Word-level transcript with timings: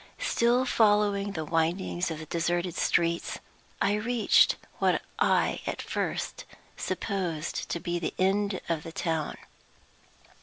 Still 0.17 0.65
following 0.65 1.33
the 1.33 1.45
windings 1.45 2.09
of 2.09 2.17
the 2.17 2.25
deserted 2.25 2.73
streets, 2.75 3.37
I 3.79 3.93
reached 3.93 4.55
what 4.79 5.03
I 5.19 5.61
at 5.67 5.79
first 5.79 6.43
supposed 6.75 7.69
to 7.69 7.79
be 7.79 7.99
the 7.99 8.15
end 8.17 8.61
of 8.67 8.81
the 8.81 8.91
town. 8.91 9.35